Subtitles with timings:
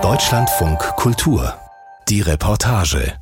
[0.00, 1.52] Deutschlandfunk Kultur.
[2.08, 3.12] Die Reportage.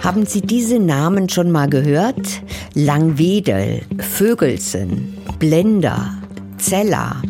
[0.00, 2.40] Haben Sie diese Namen schon mal gehört?
[2.74, 6.14] Langwedel, Vögelsen, Blender,
[6.58, 7.20] Zeller.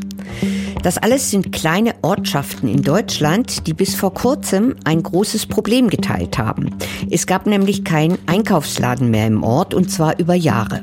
[0.83, 6.37] Das alles sind kleine Ortschaften in Deutschland, die bis vor kurzem ein großes Problem geteilt
[6.37, 6.77] haben.
[7.11, 10.83] Es gab nämlich keinen Einkaufsladen mehr im Ort und zwar über Jahre.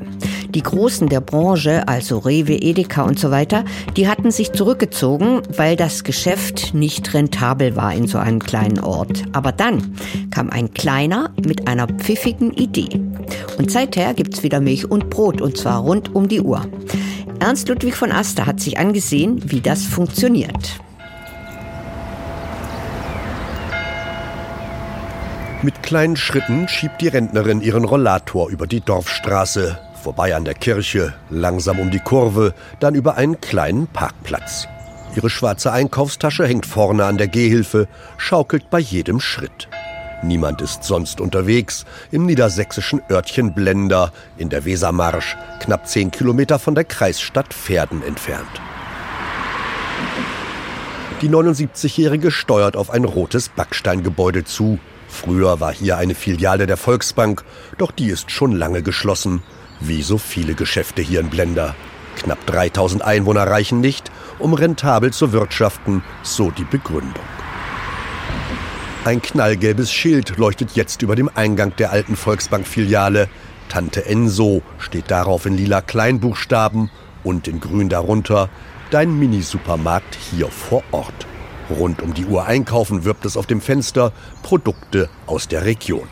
[0.54, 3.64] Die Großen der Branche, also Rewe, Edeka und so weiter,
[3.96, 9.22] die hatten sich zurückgezogen, weil das Geschäft nicht rentabel war in so einem kleinen Ort.
[9.32, 9.96] Aber dann
[10.30, 13.00] kam ein kleiner mit einer pfiffigen Idee.
[13.56, 16.66] Und seither gibt's wieder Milch und Brot und zwar rund um die Uhr.
[17.40, 20.80] Ernst Ludwig von Aster hat sich angesehen, wie das funktioniert.
[25.62, 31.14] Mit kleinen Schritten schiebt die Rentnerin ihren Rollator über die Dorfstraße vorbei an der Kirche,
[31.30, 34.66] langsam um die Kurve, dann über einen kleinen Parkplatz.
[35.14, 39.68] Ihre schwarze Einkaufstasche hängt vorne an der Gehhilfe, schaukelt bei jedem Schritt.
[40.22, 46.74] Niemand ist sonst unterwegs im niedersächsischen Örtchen Blender in der Wesermarsch, knapp zehn Kilometer von
[46.74, 48.60] der Kreisstadt Pferden entfernt.
[51.20, 54.78] Die 79-Jährige steuert auf ein rotes Backsteingebäude zu.
[55.08, 57.44] Früher war hier eine Filiale der Volksbank,
[57.78, 59.42] doch die ist schon lange geschlossen.
[59.84, 61.74] Wie so viele Geschäfte hier in Blender.
[62.16, 67.24] Knapp 3000 Einwohner reichen nicht, um rentabel zu wirtschaften, so die Begründung.
[69.04, 73.28] Ein knallgelbes Schild leuchtet jetzt über dem Eingang der alten Volksbank-Filiale.
[73.68, 76.88] Tante Enso steht darauf in lila Kleinbuchstaben
[77.24, 78.50] und in grün darunter
[78.92, 81.26] Dein Mini-Supermarkt hier vor Ort.
[81.70, 84.12] Rund um die Uhr einkaufen wirbt es auf dem Fenster
[84.44, 86.06] Produkte aus der Region.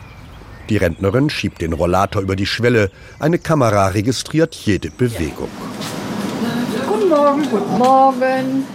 [0.69, 2.91] Die Rentnerin schiebt den Rollator über die Schwelle.
[3.19, 5.49] Eine Kamera registriert jede Bewegung.
[6.87, 7.49] Guten Morgen.
[7.49, 8.65] Guten Morgen.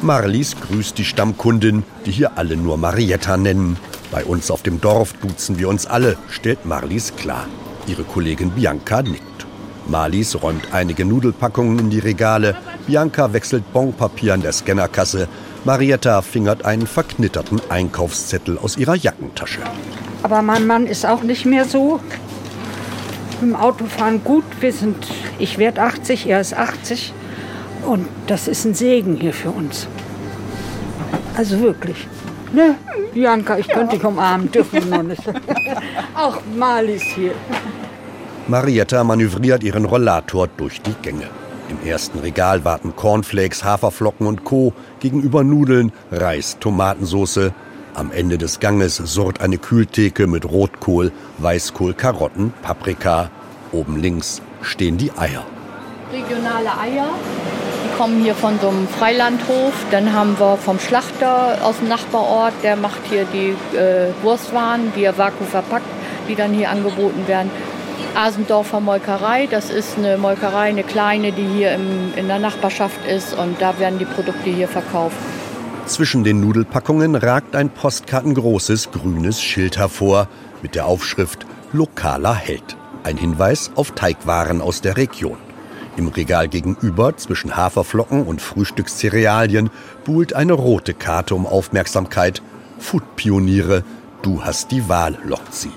[0.00, 3.76] Marlies grüßt die Stammkundin, die hier alle nur Marietta nennen.
[4.10, 7.46] Bei uns auf dem Dorf duzen wir uns alle, stellt Marlies klar.
[7.86, 9.46] Ihre Kollegin Bianca nickt.
[9.88, 12.56] Marlies räumt einige Nudelpackungen in die Regale.
[12.86, 15.28] Bianca wechselt Bonpapier an der Scannerkasse.
[15.64, 19.60] Marietta fingert einen verknitterten Einkaufszettel aus ihrer Jackentasche.
[20.22, 22.00] Aber mein Mann ist auch nicht mehr so.
[23.40, 24.44] Im Autofahren gut.
[24.60, 25.06] Wir sind,
[25.38, 27.12] ich werde 80, er ist 80.
[27.86, 29.86] Und das ist ein Segen hier für uns.
[31.36, 32.08] Also wirklich.
[32.52, 32.74] Ne,
[33.12, 35.22] Bianca, ich könnte dich umarmen, dürfen wir noch nicht.
[36.14, 37.32] Auch Marlies hier.
[38.48, 41.28] Marietta manövriert ihren Rollator durch die Gänge.
[41.68, 44.72] Im ersten Regal warten Cornflakes, Haferflocken und Co.
[45.00, 47.52] gegenüber Nudeln, Reis, Tomatensauce,
[47.98, 53.30] am Ende des Ganges surrt eine Kühltheke mit Rotkohl, Weißkohl, Karotten, Paprika.
[53.72, 55.44] Oben links stehen die Eier.
[56.12, 57.08] Regionale Eier,
[57.84, 59.74] die kommen hier von so einem Freilandhof.
[59.90, 65.02] Dann haben wir vom Schlachter aus dem Nachbarort, der macht hier die äh, Wurstwaren, die
[65.02, 65.86] er vakuum verpackt,
[66.28, 67.50] die dann hier angeboten werden.
[68.14, 73.36] Asendorfer Molkerei, das ist eine Molkerei, eine kleine, die hier im, in der Nachbarschaft ist
[73.36, 75.16] und da werden die Produkte hier verkauft.
[75.88, 80.28] Zwischen den Nudelpackungen ragt ein postkartengroßes grünes Schild hervor
[80.60, 82.76] mit der Aufschrift Lokaler Held.
[83.04, 85.38] Ein Hinweis auf Teigwaren aus der Region.
[85.96, 89.70] Im Regal gegenüber, zwischen Haferflocken und Frühstückscerealien,
[90.04, 92.42] buhlt eine rote Karte um Aufmerksamkeit.
[92.78, 93.82] Foodpioniere,
[94.20, 95.72] du hast die Wahl, lockt sie.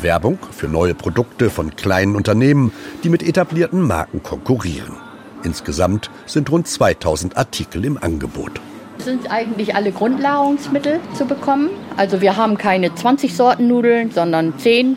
[0.00, 2.72] Werbung für neue Produkte von kleinen Unternehmen,
[3.04, 4.96] die mit etablierten Marken konkurrieren.
[5.42, 8.58] Insgesamt sind rund 2000 Artikel im Angebot
[9.00, 11.70] sind eigentlich alle Grundnahrungsmittel zu bekommen.
[11.96, 14.96] Also wir haben keine 20 Sorten Nudeln, sondern 10,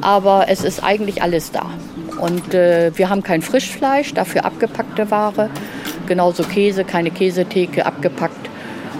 [0.00, 1.66] aber es ist eigentlich alles da.
[2.18, 5.50] Und äh, wir haben kein Frischfleisch, dafür abgepackte Ware.
[6.06, 8.50] Genauso Käse, keine Käsetheke, abgepackt.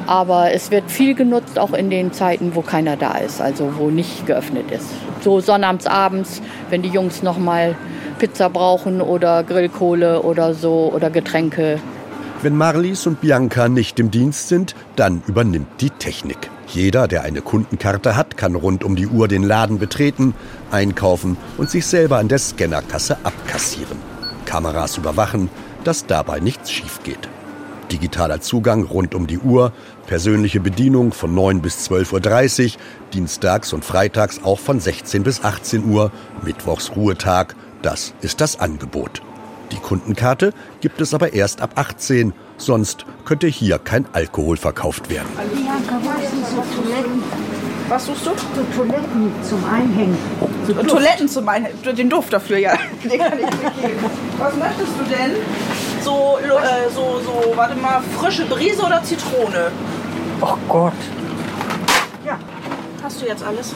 [0.06, 3.90] Aber es wird viel genutzt, auch in den Zeiten, wo keiner da ist, also wo
[3.90, 4.88] nicht geöffnet ist.
[5.20, 7.76] So sonnabends abends, wenn die Jungs noch mal
[8.18, 11.78] Pizza brauchen oder Grillkohle oder so oder Getränke,
[12.42, 16.50] wenn Marlies und Bianca nicht im Dienst sind, dann übernimmt die Technik.
[16.66, 20.34] Jeder, der eine Kundenkarte hat, kann rund um die Uhr den Laden betreten,
[20.70, 23.98] einkaufen und sich selber an der Scannerkasse abkassieren.
[24.46, 25.50] Kameras überwachen,
[25.84, 27.28] dass dabei nichts schief geht.
[27.90, 29.72] Digitaler Zugang rund um die Uhr,
[30.06, 32.80] persönliche Bedienung von 9 bis 12.30 Uhr,
[33.12, 36.10] dienstags und freitags auch von 16 bis 18 Uhr,
[36.42, 39.22] mittwochs Ruhetag, das ist das Angebot.
[39.72, 45.28] Die Kundenkarte gibt es aber erst ab 18, sonst könnte hier kein Alkohol verkauft werden.
[47.88, 48.30] Was suchst du?
[48.30, 48.36] So
[48.76, 50.16] Toiletten zum Einhängen.
[50.86, 51.96] Toiletten zum Einhängen.
[51.96, 52.74] Den Duft dafür, ja.
[53.04, 54.04] Den kann ich dir geben.
[54.38, 55.36] Was möchtest du denn?
[56.02, 59.70] so, äh, so, so, warte mal, frische Brise oder Zitrone?
[60.40, 60.92] Oh Gott.
[62.24, 62.38] Ja,
[63.02, 63.74] hast du jetzt alles?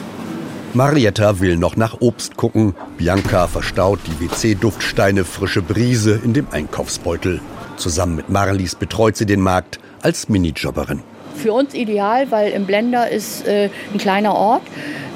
[0.77, 2.75] Marietta will noch nach Obst gucken.
[2.99, 7.41] Bianca verstaut die WC-Duftsteine frische Brise in dem Einkaufsbeutel.
[7.77, 11.01] Zusammen mit Marlies betreut sie den Markt als Minijobberin.
[11.33, 14.61] Für uns ideal, weil im Blender ist äh, ein kleiner Ort.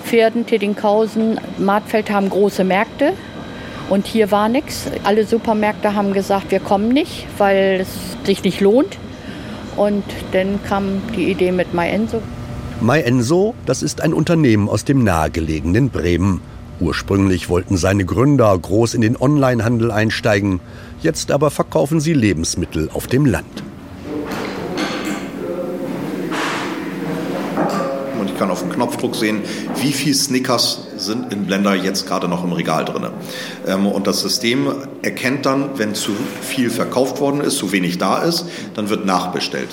[0.04, 3.14] Pferden, Tedinghausen, Martfeld haben große Märkte.
[3.88, 4.88] Und hier war nichts.
[5.04, 7.88] Alle Supermärkte haben gesagt, wir kommen nicht, weil es
[8.26, 8.98] sich nicht lohnt.
[9.78, 12.24] Und dann kam die Idee mit MyEnso.
[12.82, 16.42] MyEnso, das ist ein Unternehmen aus dem nahegelegenen Bremen.
[16.80, 20.60] Ursprünglich wollten seine Gründer groß in den Onlinehandel einsteigen.
[21.04, 23.62] Jetzt aber verkaufen sie Lebensmittel auf dem Land.
[28.20, 29.42] Und ich kann auf dem Knopfdruck sehen,
[29.80, 33.06] wie viel Snickers sind in Blender jetzt gerade noch im Regal drin.
[33.68, 34.72] Ähm, und das System
[35.04, 39.70] erkennt dann, wenn zu viel verkauft worden ist, zu wenig da ist, dann wird nachbestellt.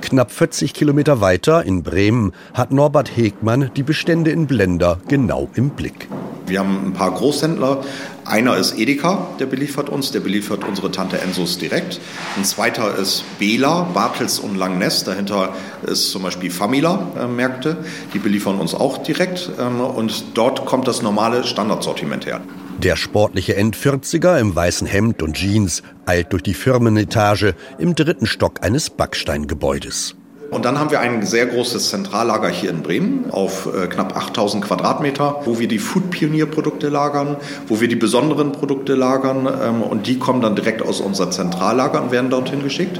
[0.00, 5.70] Knapp 40 Kilometer weiter in Bremen hat Norbert Hegmann die Bestände in Blender genau im
[5.70, 6.08] Blick.
[6.46, 7.82] Wir haben ein paar Großhändler.
[8.24, 12.00] Einer ist Edeka, der beliefert uns, der beliefert unsere Tante Ensos direkt.
[12.36, 15.04] Ein zweiter ist Bela, Bartels und Langness.
[15.04, 15.54] Dahinter
[15.86, 17.74] ist zum Beispiel Famila äh,
[18.12, 19.50] die beliefern uns auch direkt.
[19.60, 22.40] Ähm, und dort kommt das normale Standardsortiment her.
[22.82, 28.64] Der sportliche End-40er im weißen Hemd und Jeans eilt durch die Firmenetage im dritten Stock
[28.64, 30.16] eines Backsteingebäudes.
[30.50, 34.64] Und dann haben wir ein sehr großes Zentrallager hier in Bremen auf äh, knapp 8000
[34.64, 37.36] Quadratmeter, wo wir die Food-Pionier-Produkte lagern,
[37.68, 39.46] wo wir die besonderen Produkte lagern.
[39.62, 42.98] Ähm, und die kommen dann direkt aus unser Zentrallager und werden dorthin geschickt.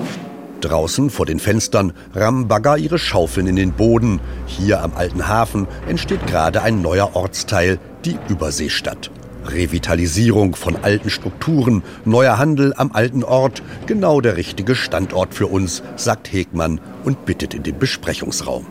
[0.60, 4.20] Draußen vor den Fenstern rammen Bagger ihre Schaufeln in den Boden.
[4.44, 9.10] Hier am alten Hafen entsteht gerade ein neuer Ortsteil, die Überseestadt.
[9.46, 15.82] Revitalisierung von alten Strukturen, neuer Handel am alten Ort, genau der richtige Standort für uns,
[15.96, 18.66] sagt Hegmann und bittet in den Besprechungsraum.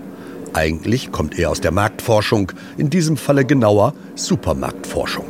[0.54, 5.26] Eigentlich kommt er aus der Marktforschung, in diesem Falle genauer Supermarktforschung.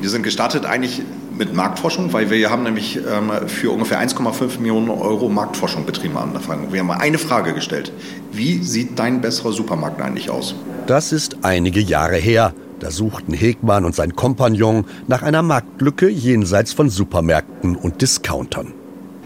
[0.00, 1.02] Wir sind gestartet eigentlich
[1.38, 6.72] mit Marktforschung, weil wir haben nämlich ähm, für ungefähr 1,5 Millionen Euro Marktforschung betrieben angefangen.
[6.72, 7.92] Wir haben mal eine Frage gestellt.
[8.32, 10.54] Wie sieht dein besserer Supermarkt eigentlich aus?
[10.86, 12.52] Das ist einige Jahre her.
[12.82, 18.74] Da suchten Hegmann und sein Kompagnon nach einer Marktlücke jenseits von Supermärkten und Discountern.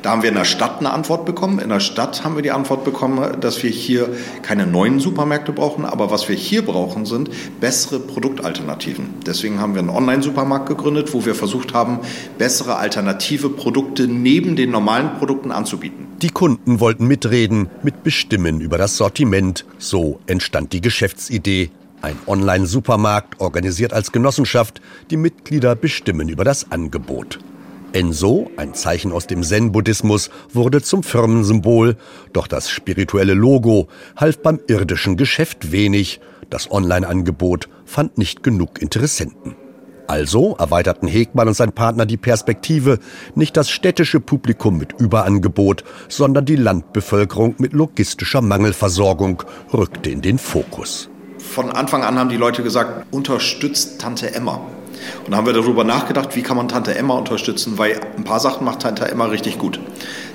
[0.02, 1.58] Da haben wir in der Stadt eine Antwort bekommen.
[1.58, 4.10] In der Stadt haben wir die Antwort bekommen, dass wir hier
[4.42, 9.14] keine neuen Supermärkte brauchen, aber was wir hier brauchen, sind bessere Produktalternativen.
[9.24, 12.00] Deswegen haben wir einen Online-Supermarkt gegründet, wo wir versucht haben,
[12.36, 16.08] bessere alternative Produkte neben den normalen Produkten anzubieten.
[16.20, 19.64] Die Kunden wollten mitreden, mitbestimmen über das Sortiment.
[19.78, 21.70] So entstand die Geschäftsidee
[22.02, 27.38] ein Online-Supermarkt organisiert als Genossenschaft, die Mitglieder bestimmen über das Angebot.
[27.92, 31.96] Enso, ein Zeichen aus dem Zen-Buddhismus, wurde zum Firmensymbol,
[32.32, 36.20] doch das spirituelle Logo half beim irdischen Geschäft wenig.
[36.50, 39.56] Das Online-Angebot fand nicht genug Interessenten.
[40.08, 42.98] Also erweiterten Hegmann und sein Partner die Perspektive,
[43.34, 50.38] nicht das städtische Publikum mit Überangebot, sondern die Landbevölkerung mit logistischer Mangelversorgung rückte in den
[50.38, 51.08] Fokus
[51.50, 54.60] von Anfang an haben die Leute gesagt, unterstützt Tante Emma.
[55.24, 58.40] Und dann haben wir darüber nachgedacht, wie kann man Tante Emma unterstützen, weil ein paar
[58.40, 59.80] Sachen macht Tante Emma richtig gut.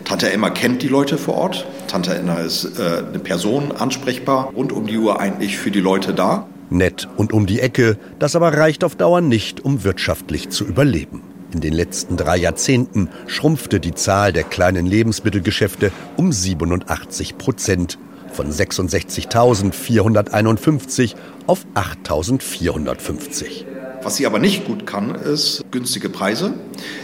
[0.06, 1.66] Tante Emma kennt die Leute vor Ort.
[1.88, 6.14] Tante Emma ist äh, eine Person, ansprechbar, rund um die Uhr eigentlich für die Leute
[6.14, 6.48] da.
[6.70, 11.22] Nett und um die Ecke, das aber reicht auf Dauer nicht, um wirtschaftlich zu überleben.
[11.54, 17.98] In den letzten drei Jahrzehnten schrumpfte die Zahl der kleinen Lebensmittelgeschäfte um 87 Prozent
[18.34, 21.16] von 66.451
[21.48, 23.66] auf 8.450.
[24.04, 26.56] Was sie aber nicht gut kann, ist günstige Preise.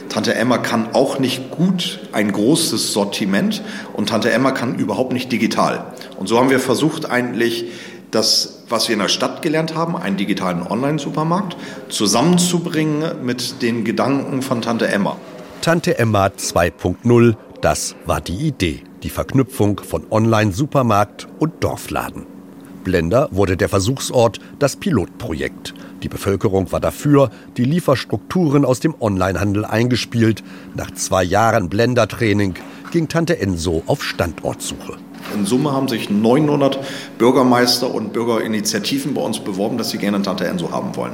[0.10, 3.62] Tante Emma kann auch nicht gut ein großes Sortiment
[3.94, 5.94] und Tante Emma kann überhaupt nicht digital.
[6.18, 7.66] Und so haben wir versucht eigentlich
[8.10, 11.56] das, was wir in der Stadt gelernt haben, einen digitalen Online-Supermarkt,
[11.90, 15.18] zusammenzubringen mit den Gedanken von Tante Emma.
[15.62, 22.26] Tante Emma 2.0, das war die Idee die Verknüpfung von Online-Supermarkt und Dorfladen.
[22.84, 25.74] Blender wurde der Versuchsort, das Pilotprojekt.
[26.04, 30.44] Die Bevölkerung war dafür, die Lieferstrukturen aus dem Onlinehandel eingespielt.
[30.76, 32.54] Nach zwei Jahren Blender-Training
[32.92, 34.98] ging Tante Enso auf Standortsuche.
[35.34, 36.80] In Summe haben sich 900
[37.18, 41.14] Bürgermeister und Bürgerinitiativen bei uns beworben, dass sie gerne Tante Enso haben wollen.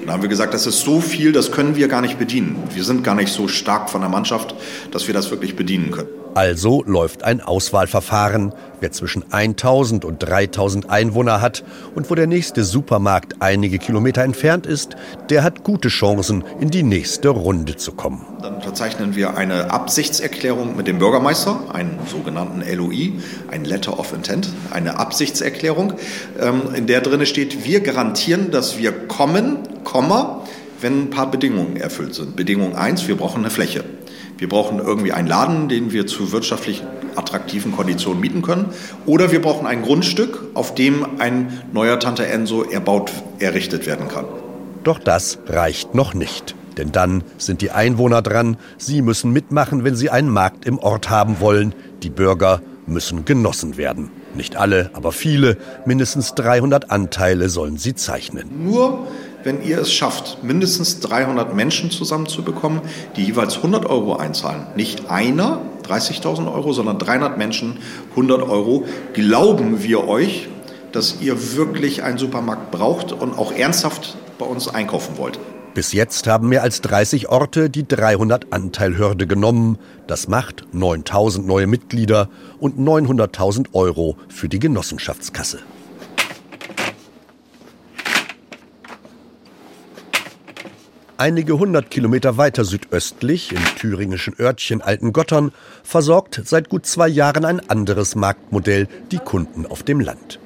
[0.00, 2.56] Und Da haben wir gesagt, das ist so viel, das können wir gar nicht bedienen.
[2.72, 4.54] Wir sind gar nicht so stark von der Mannschaft,
[4.90, 6.19] dass wir das wirklich bedienen können.
[6.34, 8.52] Also läuft ein Auswahlverfahren.
[8.78, 14.64] Wer zwischen 1000 und 3000 Einwohner hat und wo der nächste Supermarkt einige Kilometer entfernt
[14.64, 14.96] ist,
[15.28, 18.24] der hat gute Chancen, in die nächste Runde zu kommen.
[18.40, 23.12] Dann unterzeichnen wir eine Absichtserklärung mit dem Bürgermeister, einen sogenannten LOI,
[23.50, 25.94] ein Letter of Intent, eine Absichtserklärung,
[26.40, 29.58] ähm, in der drin steht, wir garantieren, dass wir kommen,
[30.80, 32.36] wenn ein paar Bedingungen erfüllt sind.
[32.36, 33.84] Bedingung 1, wir brauchen eine Fläche.
[34.40, 36.82] Wir brauchen irgendwie einen Laden, den wir zu wirtschaftlich
[37.14, 38.70] attraktiven Konditionen mieten können.
[39.04, 44.24] Oder wir brauchen ein Grundstück, auf dem ein neuer Tante Enso erbaut, errichtet werden kann.
[44.82, 46.54] Doch das reicht noch nicht.
[46.78, 48.56] Denn dann sind die Einwohner dran.
[48.78, 51.74] Sie müssen mitmachen, wenn sie einen Markt im Ort haben wollen.
[52.02, 54.10] Die Bürger müssen genossen werden.
[54.34, 55.58] Nicht alle, aber viele.
[55.84, 58.64] Mindestens 300 Anteile sollen sie zeichnen.
[58.64, 59.06] Nur
[59.44, 62.80] wenn ihr es schafft, mindestens 300 Menschen zusammenzubekommen,
[63.16, 64.66] die jeweils 100 Euro einzahlen.
[64.76, 67.78] Nicht einer 30.000 Euro, sondern 300 Menschen
[68.10, 68.84] 100 Euro.
[69.12, 70.48] Glauben wir euch,
[70.92, 75.38] dass ihr wirklich einen Supermarkt braucht und auch ernsthaft bei uns einkaufen wollt.
[75.74, 79.78] Bis jetzt haben mehr als 30 Orte die 300 Anteilhürde genommen.
[80.08, 82.28] Das macht 9000 neue Mitglieder
[82.58, 85.60] und 900.000 Euro für die Genossenschaftskasse.
[91.20, 97.60] Einige hundert Kilometer weiter südöstlich, im thüringischen Örtchen Altengottern, versorgt seit gut zwei Jahren ein
[97.68, 100.38] anderes Marktmodell die Kunden auf dem Land.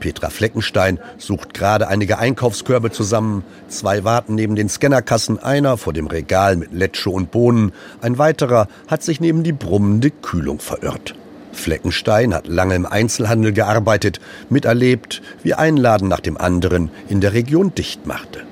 [0.00, 3.44] Petra Fleckenstein sucht gerade einige Einkaufskörbe zusammen.
[3.68, 7.72] Zwei warten neben den Scannerkassen, einer vor dem Regal mit Letsche und Bohnen.
[8.00, 11.14] Ein weiterer hat sich neben die brummende Kühlung verirrt.
[11.52, 17.34] Fleckenstein hat lange im Einzelhandel gearbeitet, miterlebt, wie ein Laden nach dem anderen in der
[17.34, 18.44] Region dicht machte.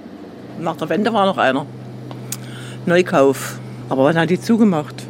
[0.60, 1.64] Nach der Wende war noch einer.
[2.84, 3.58] Neukauf.
[3.88, 5.06] Aber wann hat die zugemacht?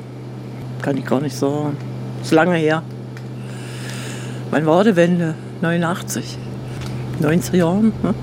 [0.80, 1.76] Kann ich gar nicht sagen.
[2.22, 2.82] Ist lange her.
[4.50, 5.34] Wann war die Wende?
[5.60, 6.38] 89.
[7.18, 7.92] 90 Jahren.
[8.02, 8.14] Ne?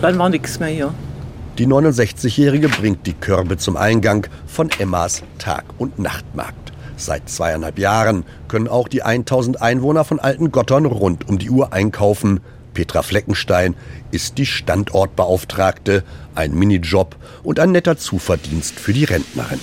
[0.00, 0.94] Dann war nichts mehr hier.
[1.58, 6.72] Die 69-Jährige bringt die Körbe zum Eingang von Emmas Tag- und Nachtmarkt.
[6.96, 12.40] Seit zweieinhalb Jahren können auch die 1000 Einwohner von Altengottern rund um die Uhr einkaufen.
[12.74, 13.74] Petra Fleckenstein
[14.10, 16.04] ist die Standortbeauftragte,
[16.40, 19.60] ein Minijob und ein netter Zuverdienst für die Rentnerin.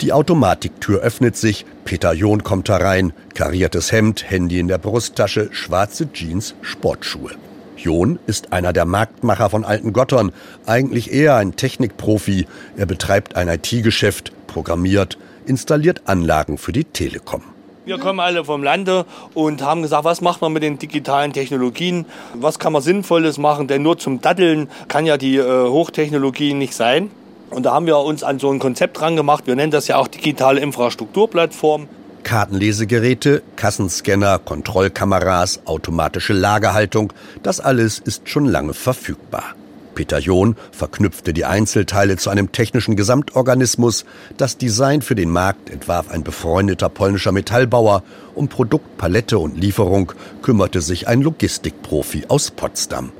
[0.00, 6.10] Die Automatiktür öffnet sich, Peter John kommt herein, kariertes Hemd, Handy in der Brusttasche, schwarze
[6.12, 7.32] Jeans, Sportschuhe.
[7.76, 10.32] John ist einer der Marktmacher von Alten Gottern,
[10.66, 12.46] eigentlich eher ein Technikprofi.
[12.76, 17.42] Er betreibt ein IT-Geschäft, programmiert, installiert Anlagen für die Telekom.
[17.90, 19.04] Wir kommen alle vom Lande
[19.34, 22.06] und haben gesagt, was macht man mit den digitalen Technologien?
[22.34, 23.66] Was kann man Sinnvolles machen?
[23.66, 27.10] Denn nur zum Datteln kann ja die äh, Hochtechnologie nicht sein.
[27.50, 29.48] Und da haben wir uns an so ein Konzept dran gemacht.
[29.48, 31.88] Wir nennen das ja auch digitale Infrastrukturplattform.
[32.22, 39.56] Kartenlesegeräte, Kassenscanner, Kontrollkameras, automatische Lagerhaltung, das alles ist schon lange verfügbar.
[39.94, 44.04] Peter John verknüpfte die Einzelteile zu einem technischen Gesamtorganismus.
[44.36, 48.02] Das Design für den Markt entwarf ein befreundeter polnischer Metallbauer.
[48.34, 53.12] Um Produkt, Palette und Lieferung kümmerte sich ein Logistikprofi aus Potsdam.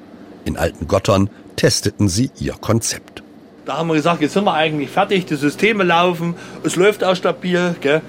[0.44, 3.22] In Altengottern testeten sie ihr Konzept.
[3.66, 6.34] Da haben wir gesagt, jetzt sind wir eigentlich fertig, die Systeme laufen,
[6.64, 7.76] es läuft auch stabil.
[7.80, 8.00] Gell?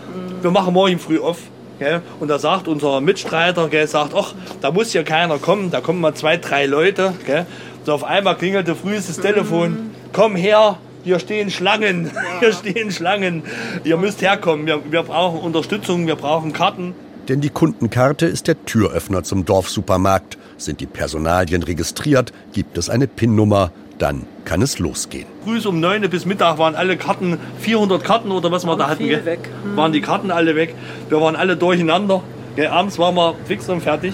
[0.42, 1.40] Wir machen morgen früh auf.
[1.78, 2.02] Gell?
[2.20, 6.00] Und da sagt unser Mitstreiter, gell, sagt, ach, da muss hier keiner kommen, da kommen
[6.00, 7.14] mal zwei, drei Leute.
[7.26, 7.46] Gell?
[7.84, 9.92] So auf einmal klingelte früh das Telefon.
[10.14, 12.12] Komm her, hier stehen Schlangen.
[12.40, 13.44] Hier stehen Schlangen.
[13.84, 14.68] Ihr müsst herkommen.
[14.68, 16.94] Wir, wir brauchen Unterstützung, wir brauchen Karten.
[17.28, 20.38] Denn die Kundenkarte ist der Türöffner zum Dorfsupermarkt.
[20.58, 25.28] Sind die Personalien registriert, gibt es eine PIN-Nummer, dann kann es losgehen.
[25.44, 29.08] Früh um 9 bis Mittag waren alle Karten, 400 Karten oder was wir da hatten,
[29.08, 29.26] gell?
[29.26, 29.50] weg.
[29.64, 29.78] Hm.
[29.78, 30.76] waren die Karten alle weg.
[31.10, 32.22] Wir waren alle durcheinander.
[32.56, 32.68] Gell?
[32.68, 34.14] Abends waren wir fix und fertig.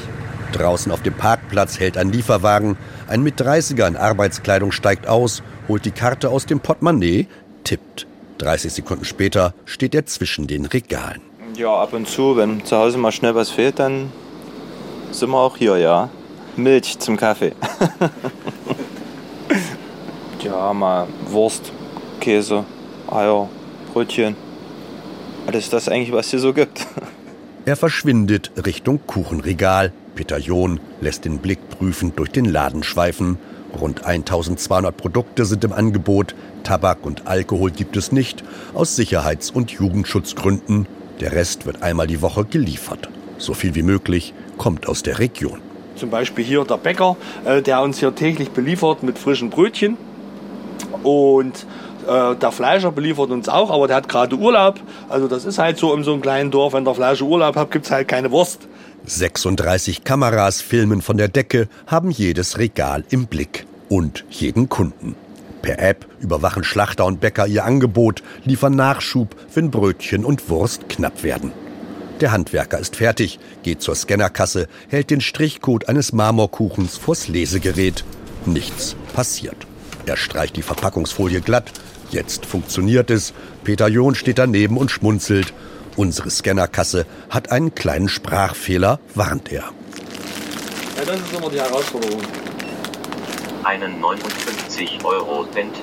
[0.54, 2.78] Draußen auf dem Parkplatz hält ein Lieferwagen.
[3.08, 7.28] Ein Mit-30er in Arbeitskleidung steigt aus, holt die Karte aus dem Portemonnaie,
[7.64, 8.06] tippt.
[8.40, 11.22] 30 Sekunden später steht er zwischen den Regalen.
[11.56, 14.12] Ja, ab und zu, wenn zu Hause mal schnell was fehlt, dann
[15.12, 16.10] sind wir auch hier, ja.
[16.58, 17.54] Milch zum Kaffee.
[20.44, 21.72] ja, mal Wurst,
[22.20, 22.66] Käse,
[23.10, 23.48] Eier,
[23.94, 24.36] Brötchen.
[25.48, 26.86] Alles das eigentlich, was hier so gibt.
[27.68, 29.92] Er verschwindet Richtung Kuchenregal.
[30.16, 33.38] Peter John lässt den Blick prüfend durch den Laden schweifen.
[33.78, 36.34] Rund 1200 Produkte sind im Angebot.
[36.64, 38.42] Tabak und Alkohol gibt es nicht,
[38.74, 40.88] aus Sicherheits- und Jugendschutzgründen.
[41.20, 43.10] Der Rest wird einmal die Woche geliefert.
[43.38, 45.60] So viel wie möglich kommt aus der Region.
[45.98, 49.98] Zum Beispiel hier der Bäcker, äh, der uns hier täglich beliefert mit frischen Brötchen.
[51.04, 51.66] Und
[52.08, 54.80] äh, der Fleischer beliefert uns auch, aber der hat gerade Urlaub.
[55.10, 57.72] Also das ist halt so in so einem kleinen Dorf, wenn der Fleischer Urlaub hat,
[57.72, 58.68] gibt es halt keine Wurst.
[59.06, 65.16] 36 Kameras filmen von der Decke, haben jedes Regal im Blick und jeden Kunden.
[65.62, 71.24] Per App überwachen Schlachter und Bäcker ihr Angebot, liefern Nachschub, wenn Brötchen und Wurst knapp
[71.24, 71.52] werden.
[72.22, 78.04] Der Handwerker ist fertig, geht zur Scannerkasse, hält den Strichcode eines Marmorkuchens vors Lesegerät.
[78.46, 79.68] Nichts passiert.
[80.06, 81.72] Er streicht die Verpackungsfolie glatt.
[82.10, 83.34] Jetzt funktioniert es.
[83.64, 85.54] Peter John steht daneben und schmunzelt.
[85.96, 89.64] Unsere Scannerkasse hat einen kleinen Sprachfehler, warnt er.
[90.96, 92.22] Ja, das ist immer die Herausforderung.
[93.64, 95.76] Einen 59 Euro Cent.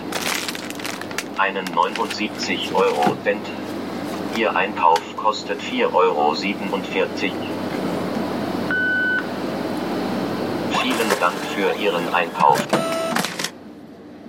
[1.36, 3.46] Einen 79 Euro Cent.
[4.36, 6.34] Ihr Einkauf kostet 4,47 Euro.
[10.80, 12.58] Vielen Dank für Ihren Einkauf.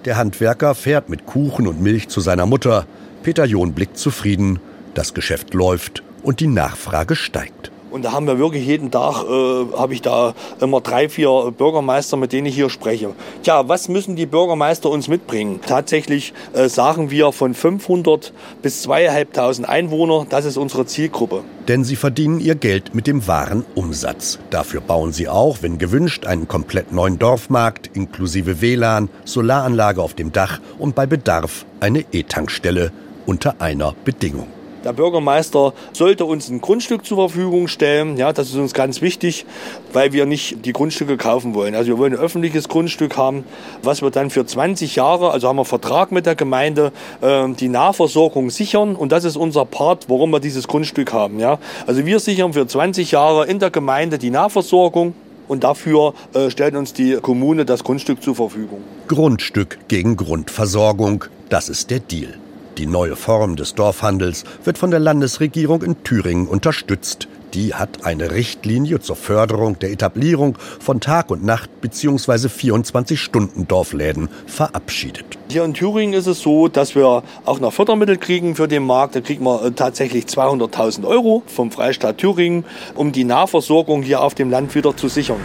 [0.05, 2.85] Der Handwerker fährt mit Kuchen und Milch zu seiner Mutter.
[3.23, 4.59] Peter John blickt zufrieden.
[4.93, 7.71] Das Geschäft läuft und die Nachfrage steigt.
[7.95, 12.17] Und da haben wir wirklich jeden Tag, äh, habe ich da immer drei, vier Bürgermeister,
[12.17, 13.11] mit denen ich hier spreche.
[13.41, 15.61] Tja, was müssen die Bürgermeister uns mitbringen?
[15.65, 21.45] Tatsächlich äh, sagen wir von 500 bis 2500 Einwohner, das ist unsere Zielgruppe.
[21.69, 24.39] Denn sie verdienen ihr Geld mit dem wahren Umsatz.
[24.49, 30.33] Dafür bauen sie auch, wenn gewünscht, einen komplett neuen Dorfmarkt inklusive WLAN, Solaranlage auf dem
[30.33, 32.91] Dach und bei Bedarf eine E-Tankstelle
[33.25, 34.47] unter einer Bedingung.
[34.85, 38.17] Der Bürgermeister sollte uns ein Grundstück zur Verfügung stellen.
[38.17, 39.47] Ja, das ist uns ganz wichtig,
[39.93, 41.73] weil wir nicht die Grundstücke kaufen wollen.
[41.73, 43.45] Also wir wollen ein öffentliches Grundstück haben,
[43.81, 47.67] was wir dann für 20 Jahre, also haben wir Vertrag mit der Gemeinde, äh, die
[47.67, 48.95] Nahversorgung sichern.
[48.95, 51.39] Und das ist unser Part, warum wir dieses Grundstück haben.
[51.39, 55.15] Ja, also wir sichern für 20 Jahre in der Gemeinde die Nahversorgung.
[55.47, 58.81] Und dafür äh, stellt uns die Kommune das Grundstück zur Verfügung.
[59.07, 62.35] Grundstück gegen Grundversorgung, das ist der Deal.
[62.77, 67.29] Die neue Form des Dorfhandels wird von der Landesregierung in Thüringen unterstützt.
[67.53, 72.49] Die hat eine Richtlinie zur Förderung der Etablierung von Tag- und Nacht- bzw.
[72.49, 75.37] 24-Stunden-Dorfläden verabschiedet.
[75.49, 79.15] Hier in Thüringen ist es so, dass wir auch noch Fördermittel kriegen für den Markt.
[79.15, 84.35] Da kriegen wir äh, tatsächlich 200.000 Euro vom Freistaat Thüringen, um die Nahversorgung hier auf
[84.35, 85.39] dem Land wieder zu sichern.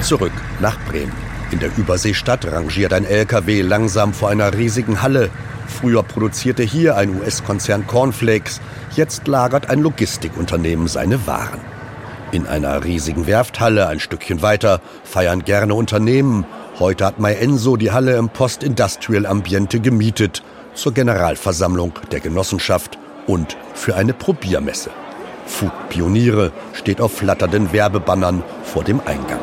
[0.00, 1.27] Zurück nach Bremen.
[1.50, 5.30] In der Überseestadt rangiert ein LKW langsam vor einer riesigen Halle.
[5.66, 8.60] Früher produzierte hier ein US-Konzern Cornflakes,
[8.94, 11.60] jetzt lagert ein Logistikunternehmen seine Waren.
[12.32, 16.44] In einer riesigen Werfthalle ein Stückchen weiter feiern gerne Unternehmen.
[16.78, 20.42] Heute hat Enso die Halle im Post-Industrial Ambiente gemietet
[20.74, 24.90] zur Generalversammlung der Genossenschaft und für eine Probiermesse.
[25.46, 29.40] Food Pioniere steht auf flatternden Werbebannern vor dem Eingang.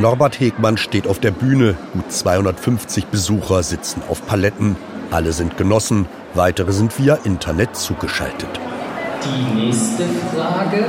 [0.00, 1.74] Norbert Hegmann steht auf der Bühne.
[1.92, 4.76] Gut 250 Besucher sitzen auf Paletten.
[5.10, 8.48] Alle sind Genossen, weitere sind via Internet zugeschaltet.
[9.22, 10.86] Die nächste Frage.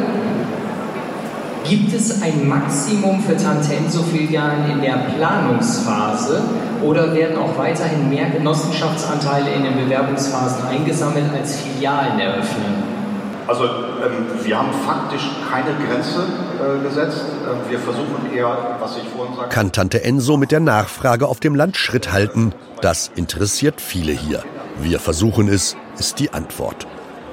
[1.68, 6.42] Gibt es ein Maximum für Tante Enso-Filialen in der Planungsphase
[6.82, 12.82] oder werden auch weiterhin mehr Genossenschaftsanteile in den Bewerbungsphasen eingesammelt als Filialen eröffnen?
[13.46, 16.24] Also ähm, wir haben faktisch keine Grenze
[16.62, 17.26] äh, gesetzt.
[17.50, 19.54] Ähm, wir versuchen eher, was ich vorhin sagte.
[19.54, 22.54] Kann Tante Enso mit der Nachfrage auf dem Land Schritt halten?
[22.82, 24.44] Das interessiert viele hier.
[24.80, 26.88] Wir versuchen es, ist die Antwort.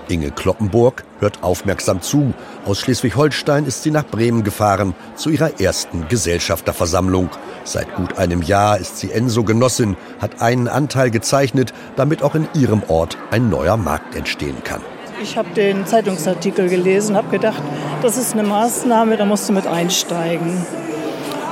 [0.09, 2.33] Inge Kloppenburg hört aufmerksam zu.
[2.65, 7.31] Aus Schleswig-Holstein ist sie nach Bremen gefahren zu ihrer ersten Gesellschafterversammlung.
[7.65, 12.83] Seit gut einem Jahr ist sie Enso-Genossin, hat einen Anteil gezeichnet, damit auch in ihrem
[12.89, 14.81] Ort ein neuer Markt entstehen kann.
[15.21, 17.63] Ich habe den Zeitungsartikel gelesen, habe gedacht,
[18.03, 20.65] das ist eine Maßnahme, da musst du mit einsteigen.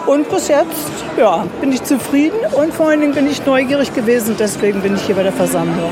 [0.07, 4.37] Und bis jetzt, ja, bin ich zufrieden und vor allen Dingen bin ich neugierig gewesen,
[4.39, 5.91] deswegen bin ich hier bei der Versammlung.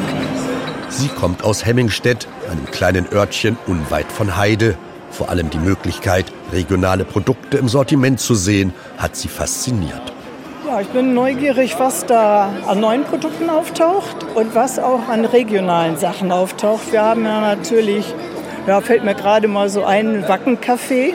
[0.89, 4.77] Sie kommt aus Hemmingstedt, einem kleinen Örtchen unweit von Heide.
[5.11, 10.14] Vor allem die Möglichkeit, regionale Produkte im Sortiment zu sehen, hat sie fasziniert.
[10.81, 16.33] Ich bin neugierig, was da an neuen Produkten auftaucht und was auch an regionalen Sachen
[16.33, 16.91] auftaucht.
[16.91, 18.13] Wir haben ja natürlich,
[18.67, 21.15] ja, fällt mir gerade mal so ein, Wackencafé.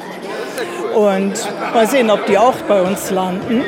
[0.95, 1.34] Und
[1.74, 3.63] mal sehen, ob die auch bei uns landen.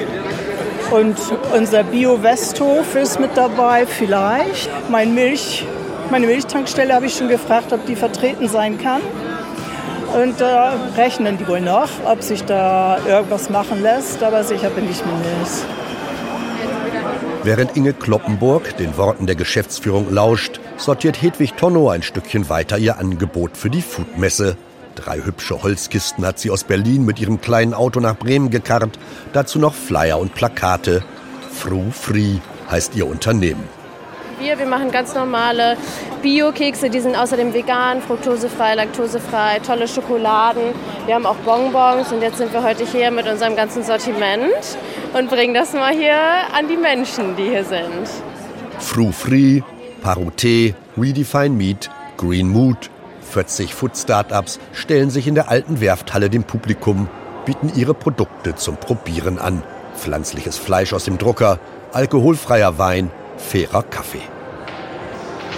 [0.91, 1.17] Und
[1.55, 4.69] unser Bio-Westhof ist mit dabei, vielleicht.
[4.89, 5.65] Mein Milch,
[6.09, 9.01] meine Milchtankstelle habe ich schon gefragt, ob die vertreten sein kann.
[10.13, 14.69] Und da äh, rechnen die wohl noch, ob sich da irgendwas machen lässt, aber sicher
[14.69, 15.80] bin ich mir nicht.
[17.43, 22.99] Während Inge Kloppenburg den Worten der Geschäftsführung lauscht, sortiert Hedwig Tonno ein Stückchen weiter ihr
[22.99, 24.57] Angebot für die Foodmesse.
[24.93, 28.99] Drei hübsche Holzkisten hat sie aus Berlin mit ihrem kleinen Auto nach Bremen gekarrt.
[29.33, 31.03] Dazu noch Flyer und Plakate.
[31.51, 32.35] Fru Free
[32.69, 33.80] heißt ihr Unternehmen.
[34.41, 35.77] Wir, wir machen ganz normale
[36.23, 40.73] Bio-Kekse, die sind außerdem vegan, fruktosefrei, laktosefrei, tolle Schokoladen.
[41.05, 44.77] Wir haben auch Bonbons und jetzt sind wir heute hier mit unserem ganzen Sortiment
[45.13, 46.17] und bringen das mal hier
[46.57, 48.09] an die Menschen, die hier sind.
[48.79, 49.61] Fru Free,
[50.03, 52.89] Parouté, Redefine Meat, Green Mood,
[53.29, 57.07] 40 Food-Startups stellen sich in der alten Werfthalle dem Publikum,
[57.45, 59.61] bieten ihre Produkte zum Probieren an.
[59.95, 61.59] Pflanzliches Fleisch aus dem Drucker,
[61.93, 64.21] alkoholfreier Wein, fairer Kaffee.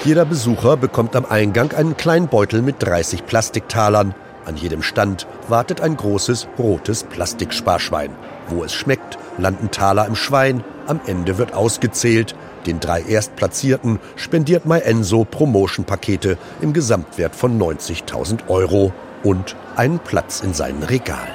[0.04, 4.14] Jeder Besucher bekommt am Eingang einen kleinen Beutel mit 30 Plastiktalern.
[4.46, 8.10] An jedem Stand wartet ein großes rotes Plastiksparschwein.
[8.50, 10.64] Wo es schmeckt, landen Taler im Schwein.
[10.88, 12.36] Am Ende wird ausgezählt.
[12.66, 18.92] Den drei Erstplatzierten spendiert MyEnso Promotion-Pakete im Gesamtwert von 90.000 Euro
[19.24, 21.28] und einen Platz in seinem Regal.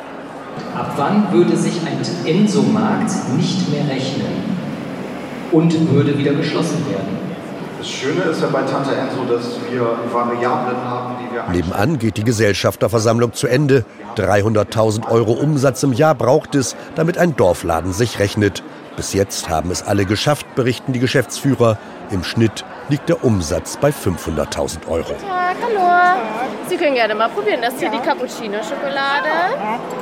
[0.75, 4.38] Ab wann würde sich ein Enso-Markt nicht mehr rechnen
[5.53, 7.29] und würde wieder geschlossen werden?
[7.79, 9.83] Das Schöne ist ja bei Tante Enso, dass wir
[10.13, 13.85] Variablen haben, die wir Nebenan geht die Gesellschafterversammlung zu Ende.
[14.17, 18.65] 300.000 Euro Umsatz im Jahr braucht es, damit ein Dorfladen sich rechnet.
[18.97, 21.79] Bis jetzt haben es alle geschafft, berichten die Geschäftsführer.
[22.11, 25.05] Im Schnitt liegt der Umsatz bei 500.000 Euro.
[25.13, 26.21] Guten Tag, hallo.
[26.69, 27.61] Sie können gerne mal probieren.
[27.61, 29.29] Das ist hier die Cappuccino-Schokolade.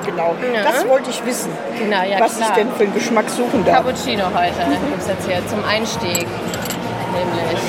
[0.05, 0.63] Genau, Ja.
[0.63, 1.51] das wollte ich wissen.
[1.79, 2.51] Genau, ja was klar.
[2.51, 3.77] ich denn für einen Geschmack suchen darf.
[3.77, 4.55] Cappuccino heute
[4.89, 6.27] gibt es jetzt hier zum Einstieg.
[7.13, 7.63] Nämlich.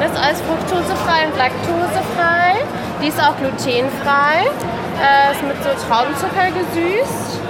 [0.00, 2.58] Das ist alles fruktosefrei und laktosefrei.
[3.02, 4.50] Die ist auch glutenfrei.
[4.98, 7.40] Äh, ist mit so Traubenzucker gesüßt.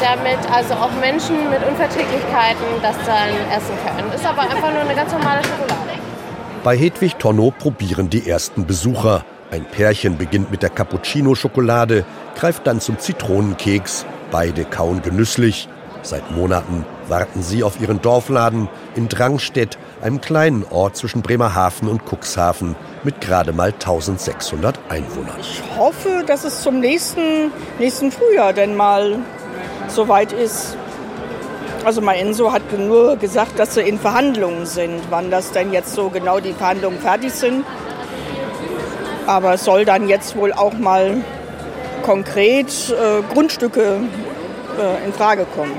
[0.00, 4.12] Damit also auch Menschen mit Unverträglichkeiten das dann essen können.
[4.12, 6.01] Ist aber einfach nur eine ganz normale Schokolade.
[6.64, 9.24] Bei Hedwig Tonno probieren die ersten Besucher.
[9.50, 12.04] Ein Pärchen beginnt mit der Cappuccino-Schokolade,
[12.36, 14.06] greift dann zum Zitronenkeks.
[14.30, 15.68] Beide kauen genüsslich.
[16.02, 22.02] Seit Monaten warten sie auf ihren Dorfladen in Drangstedt, einem kleinen Ort zwischen Bremerhaven und
[22.06, 25.36] Cuxhaven mit gerade mal 1600 Einwohnern.
[25.40, 29.18] Ich hoffe, dass es zum nächsten, nächsten Frühjahr denn mal
[29.88, 30.76] soweit ist.
[31.84, 35.00] Also mein Enso hat nur gesagt, dass sie in Verhandlungen sind.
[35.10, 37.64] Wann das denn jetzt so genau die Verhandlungen fertig sind.
[39.26, 41.16] Aber es soll dann jetzt wohl auch mal
[42.02, 44.00] konkret äh, Grundstücke
[44.78, 45.72] äh, in Frage kommen.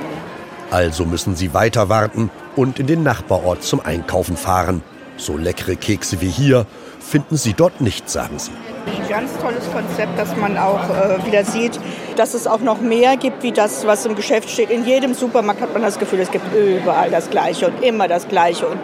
[0.71, 4.81] Also müssen sie weiter warten und in den Nachbarort zum Einkaufen fahren.
[5.17, 6.65] So leckere Kekse wie hier
[7.03, 8.51] finden sie dort nicht, sagen sie.
[8.85, 11.79] Ein ganz tolles Konzept, dass man auch äh, wieder sieht,
[12.15, 14.69] dass es auch noch mehr gibt, wie das, was im Geschäft steht.
[14.69, 18.27] In jedem Supermarkt hat man das Gefühl, es gibt überall das Gleiche und immer das
[18.27, 18.67] Gleiche.
[18.67, 18.79] Und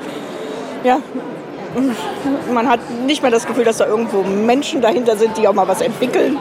[0.83, 0.99] ja,
[2.53, 5.67] man hat nicht mehr das Gefühl, dass da irgendwo Menschen dahinter sind, die auch mal
[5.67, 6.37] was entwickeln.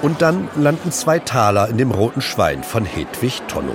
[0.00, 3.74] Und dann landen zwei Taler in dem roten Schwein von Hedwig Tonno.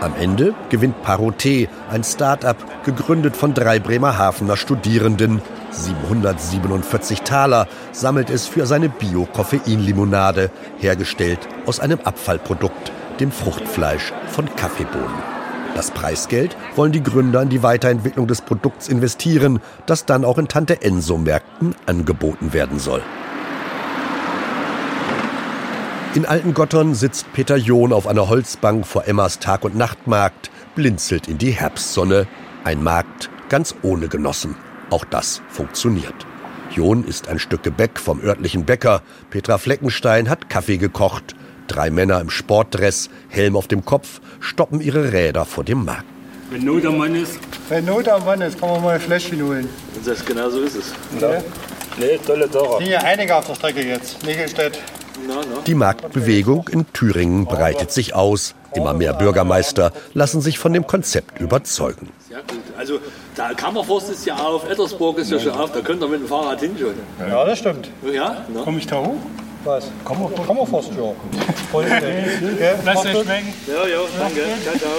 [0.00, 5.40] Am Ende gewinnt Paroté, ein Start-up, gegründet von drei Bremerhavener Studierenden.
[5.70, 15.36] 747 Taler sammelt es für seine Bio-Koffeinlimonade, hergestellt aus einem Abfallprodukt, dem Fruchtfleisch von Kaffeebohnen.
[15.74, 20.48] Das Preisgeld wollen die Gründer in die Weiterentwicklung des Produkts investieren, das dann auch in
[20.48, 23.02] Tante Enso-Märkten angeboten werden soll.
[26.16, 31.36] In Altengottern sitzt Peter John auf einer Holzbank vor Emmas Tag- und Nachtmarkt, blinzelt in
[31.36, 32.26] die Herbstsonne.
[32.64, 34.56] Ein Markt ganz ohne Genossen.
[34.88, 36.14] Auch das funktioniert.
[36.74, 39.02] John isst ein Stück Gebäck vom örtlichen Bäcker.
[39.28, 41.36] Petra Fleckenstein hat Kaffee gekocht.
[41.66, 46.06] Drei Männer im Sportdress, Helm auf dem Kopf, stoppen ihre Räder vor dem Markt.
[46.48, 47.38] Wenn Not am Mann ist.
[47.68, 49.68] Wenn Not am Mann ist, kann man mal ein Fläschchen holen.
[49.94, 50.94] Und das genau so ist es.
[51.20, 51.44] Ne?
[51.98, 52.78] Nee, tolle Sache.
[52.78, 54.24] Sind ja einige auf der Strecke jetzt.
[54.24, 54.80] Nickelstedt.
[55.66, 58.54] Die Marktbewegung in Thüringen breitet sich aus.
[58.74, 62.10] Immer mehr Bürgermeister lassen sich von dem Konzept überzeugen.
[62.30, 62.38] Ja.
[62.76, 62.98] Also,
[63.36, 66.28] der Kammerforst ist ja auf, Ettersburg ist ja schon auf, da könnt ihr mit dem
[66.28, 66.94] Fahrrad hin schon.
[67.18, 67.88] Ja, das stimmt.
[68.12, 68.44] Ja?
[68.48, 68.60] Ne?
[68.62, 69.16] Komme ich da hoch?
[69.64, 69.90] Was?
[70.04, 71.12] Kammer, Kammerforst, ja.
[71.72, 71.86] Voll
[72.84, 73.52] Lasst euch schmecken.
[73.66, 74.40] Ja, ja, danke.
[74.62, 74.90] Ciao, ciao.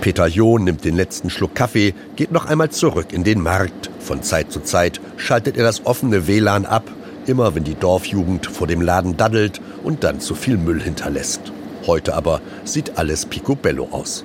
[0.00, 3.90] Peter John nimmt den letzten Schluck Kaffee, geht noch einmal zurück in den Markt.
[3.98, 6.84] Von Zeit zu Zeit schaltet er das offene WLAN ab,
[7.28, 11.40] immer wenn die Dorfjugend vor dem Laden daddelt und dann zu viel Müll hinterlässt.
[11.86, 14.24] Heute aber sieht alles picobello aus.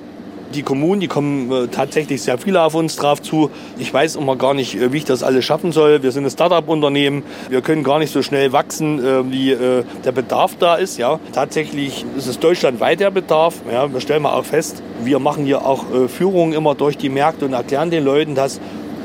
[0.54, 3.50] Die Kommunen, die kommen äh, tatsächlich sehr viele auf uns drauf zu.
[3.76, 6.04] Ich weiß immer gar nicht, äh, wie ich das alles schaffen soll.
[6.04, 7.24] Wir sind ein Start-up-Unternehmen.
[7.48, 9.56] Wir können gar nicht so schnell wachsen, äh, wie
[10.04, 10.96] der Bedarf da ist.
[10.96, 11.18] Ja.
[11.32, 13.54] Tatsächlich ist es deutschlandweit der Bedarf.
[13.72, 13.92] Ja.
[13.92, 17.52] Wir stellen mal auch fest, wir machen hier auch Führungen immer durch die Märkte und
[17.52, 18.60] erklären den Leuten das.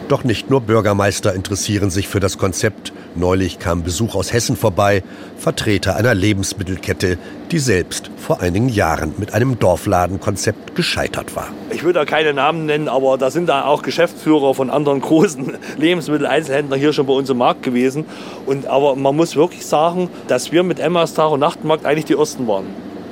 [0.08, 2.94] Doch nicht nur Bürgermeister interessieren sich für das Konzept.
[3.15, 5.04] Neulich kam Besuch aus Hessen vorbei,
[5.38, 7.17] Vertreter einer Lebensmittelkette,
[7.52, 11.48] die selbst vor einigen Jahren mit einem Dorfladenkonzept gescheitert war.
[11.72, 15.58] Ich will da keine Namen nennen, aber da sind da auch Geschäftsführer von anderen großen
[15.78, 18.06] Lebensmitteleinzelhändlern hier schon bei uns im Markt gewesen.
[18.45, 22.13] Und, aber man muss wirklich sagen, dass wir mit Emmas Tag und Nachtmarkt eigentlich die
[22.13, 22.65] Ersten waren.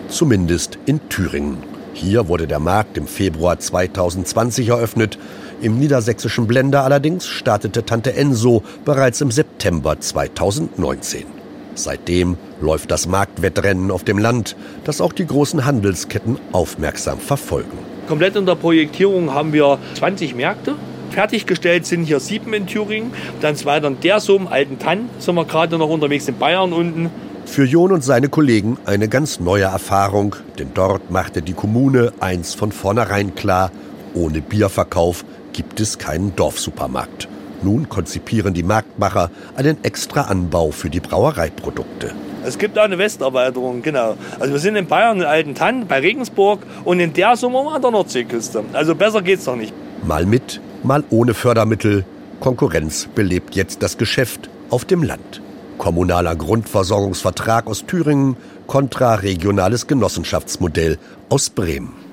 [0.10, 1.58] Zumindest in Thüringen.
[1.94, 5.18] Hier wurde der Markt im Februar 2020 eröffnet.
[5.60, 11.26] Im niedersächsischen Blender allerdings startete Tante Enso bereits im September 2019.
[11.74, 17.78] Seitdem läuft das Marktwettrennen auf dem Land, das auch die großen Handelsketten aufmerksam verfolgen.
[18.08, 20.76] Komplett in der Projektierung haben wir 20 Märkte.
[21.10, 23.12] Fertiggestellt sind hier sieben in Thüringen.
[23.42, 27.10] Dann weiter in Dersum, Alten Tann sind wir gerade noch unterwegs in Bayern unten.
[27.46, 32.54] Für Jon und seine Kollegen eine ganz neue Erfahrung, denn dort machte die Kommune eins
[32.54, 33.72] von vornherein klar,
[34.14, 35.24] ohne Bierverkauf
[35.58, 37.28] gibt es keinen Dorfsupermarkt.
[37.64, 42.12] Nun konzipieren die Marktmacher einen extra Anbau für die Brauereiprodukte.
[42.46, 44.18] Es gibt auch eine Westerweiterung, genau.
[44.40, 47.82] Also wir sind in Bayern in Alten Tann, bei Regensburg und in der Sommer an
[47.82, 48.64] der Nordseeküste.
[48.74, 49.74] Also besser geht's doch nicht.
[50.06, 52.06] Mal mit, mal ohne Fördermittel.
[52.40, 55.42] Konkurrenz belebt jetzt das Geschäft auf dem Land.
[55.80, 62.07] Kommunaler Grundversorgungsvertrag aus Thüringen kontra regionales Genossenschaftsmodell aus Bremen.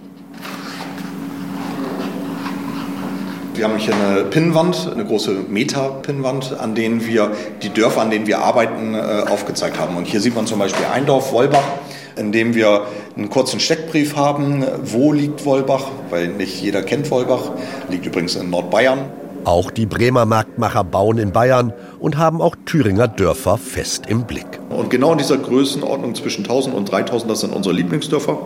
[3.55, 7.31] Wir haben hier eine Pinnwand, eine große Meta-Pinnwand, an denen wir
[7.63, 8.99] die Dörfer, an denen wir arbeiten, äh,
[9.31, 9.97] aufgezeigt haben.
[9.97, 11.63] Und hier sieht man zum Beispiel ein Dorf, Wolbach,
[12.17, 12.83] in dem wir
[13.17, 14.65] einen kurzen Steckbrief haben.
[14.83, 15.85] Wo liegt Wolbach?
[16.11, 17.53] Weil nicht jeder kennt Wolbach.
[17.89, 18.99] Liegt übrigens in Nordbayern.
[19.45, 24.47] Auch die Bremer Marktmacher bauen in Bayern und haben auch Thüringer Dörfer fest im Blick.
[24.71, 28.37] Und genau in dieser Größenordnung zwischen 1000 und 3000, das sind unsere Lieblingsdörfer.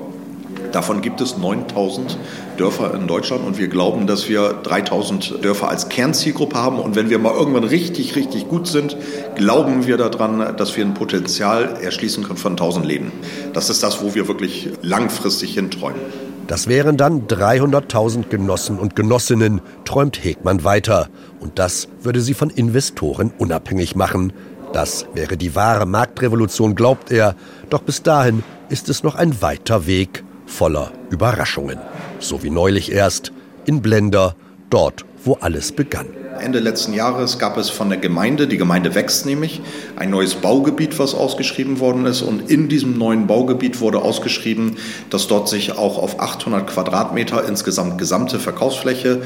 [0.72, 2.18] Davon gibt es 9000
[2.59, 6.78] Dörfer in Deutschland und wir glauben, dass wir 3000 Dörfer als Kernzielgruppe haben.
[6.78, 8.96] Und wenn wir mal irgendwann richtig, richtig gut sind,
[9.35, 13.12] glauben wir daran, dass wir ein Potenzial erschließen können von 1000 Läden.
[13.54, 16.00] Das ist das, wo wir wirklich langfristig hinträumen.
[16.46, 21.09] Das wären dann 300.000 Genossen und Genossinnen, träumt Hegmann weiter.
[21.40, 24.33] Und das würde sie von Investoren unabhängig machen.
[24.72, 27.35] Das wäre die wahre Marktrevolution, glaubt er.
[27.70, 31.79] Doch bis dahin ist es noch ein weiter Weg voller Überraschungen.
[32.19, 33.33] So wie neulich erst
[33.67, 34.35] in Blender,
[34.71, 36.07] dort, wo alles begann.
[36.41, 39.61] Ende letzten Jahres gab es von der Gemeinde, die Gemeinde wächst nämlich,
[39.97, 42.23] ein neues Baugebiet, was ausgeschrieben worden ist.
[42.23, 44.77] Und in diesem neuen Baugebiet wurde ausgeschrieben,
[45.11, 49.23] dass dort sich auch auf 800 Quadratmeter insgesamt gesamte Verkaufsfläche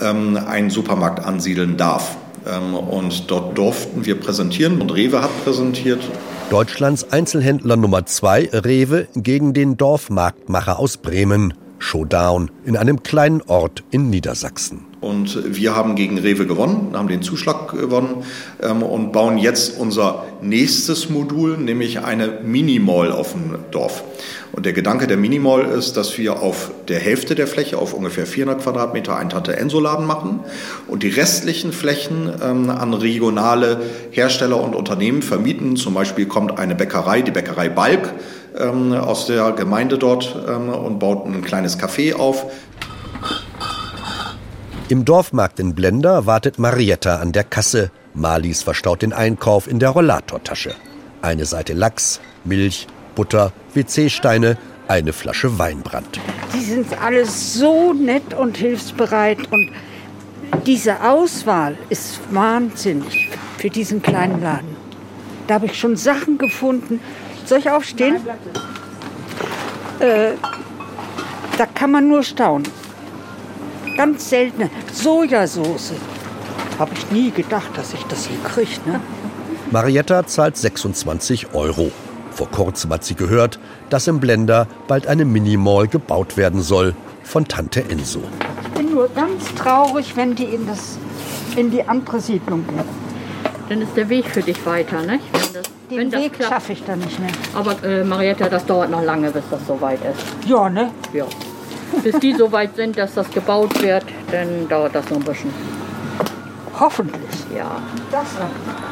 [0.00, 2.16] ähm, ein Supermarkt ansiedeln darf.
[2.46, 6.00] Ähm, und dort durften wir präsentieren und Rewe hat präsentiert.
[6.50, 11.54] Deutschlands Einzelhändler Nummer zwei, Rewe, gegen den Dorfmarktmacher aus Bremen.
[11.78, 14.86] Showdown in einem kleinen Ort in Niedersachsen.
[15.00, 18.24] Und wir haben gegen Rewe gewonnen, haben den Zuschlag gewonnen
[18.62, 24.02] ähm, und bauen jetzt unser nächstes Modul, nämlich eine Minimall auf dem Dorf.
[24.54, 28.24] Und der Gedanke der Minimall ist, dass wir auf der Hälfte der Fläche, auf ungefähr
[28.24, 30.40] 400 Quadratmeter, einen Tante-Enso-Laden machen
[30.86, 33.80] und die restlichen Flächen ähm, an regionale
[34.12, 35.74] Hersteller und Unternehmen vermieten.
[35.74, 38.12] Zum Beispiel kommt eine Bäckerei, die Bäckerei Balk,
[38.56, 42.46] ähm, aus der Gemeinde dort ähm, und baut ein kleines Café auf.
[44.88, 47.90] Im Dorfmarkt in Blender wartet Marietta an der Kasse.
[48.14, 50.74] Marlies verstaut den Einkauf in der Rollatortasche.
[51.22, 54.56] Eine Seite Lachs, Milch, Butter, WC-Steine,
[54.88, 56.20] eine Flasche Weinbrand.
[56.54, 59.70] Die sind alle so nett und hilfsbereit und
[60.66, 64.76] diese Auswahl ist wahnsinnig für diesen kleinen Laden.
[65.46, 67.00] Da habe ich schon Sachen gefunden.
[67.44, 68.16] Soll ich aufstehen?
[70.00, 70.32] Äh,
[71.58, 72.68] da kann man nur staunen.
[73.96, 75.92] Ganz seltene Sojasauce.
[76.78, 78.80] Habe ich nie gedacht, dass ich das hier kriege.
[78.86, 79.00] Ne?
[79.70, 81.92] Marietta zahlt 26 Euro.
[82.34, 87.46] Vor kurzem hat sie gehört, dass im Blender bald eine Minimall gebaut werden soll von
[87.46, 88.22] Tante Enso.
[88.62, 90.98] Ich bin nur ganz traurig, wenn die in, das,
[91.54, 92.82] in die andere Siedlung gehen.
[93.68, 95.20] Dann ist der Weg für dich weiter, ne?
[95.88, 97.30] Wenn das, Den Weg schaffe ich dann nicht mehr.
[97.54, 100.48] Aber äh, Marietta, das dauert noch lange, bis das soweit ist.
[100.48, 100.90] Ja, ne?
[101.12, 101.26] Ja.
[102.02, 105.50] Bis die so weit sind, dass das gebaut wird, dann dauert das noch ein bisschen.
[106.80, 107.30] Hoffentlich.
[107.56, 107.80] Ja.
[108.10, 108.26] Das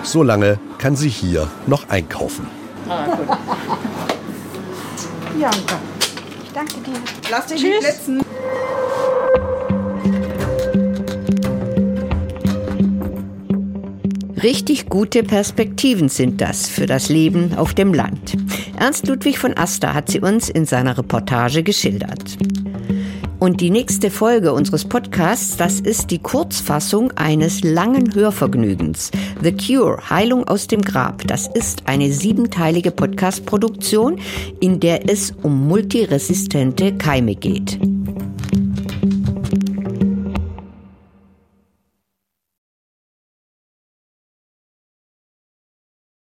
[0.08, 2.61] So lange kann sie hier noch einkaufen.
[2.88, 3.26] Ah, gut.
[5.36, 5.78] Bianca,
[6.44, 7.00] ich danke dir.
[7.30, 7.70] Lass dich Tschüss.
[7.70, 8.22] nicht blitzen.
[14.42, 18.36] Richtig gute Perspektiven sind das für das Leben auf dem Land.
[18.76, 22.36] Ernst Ludwig von Aster hat sie uns in seiner Reportage geschildert.
[23.42, 29.10] Und die nächste Folge unseres Podcasts, das ist die Kurzfassung eines langen Hörvergnügens.
[29.42, 31.26] The Cure, Heilung aus dem Grab.
[31.26, 34.20] Das ist eine siebenteilige Podcast-Produktion,
[34.60, 37.80] in der es um multiresistente Keime geht.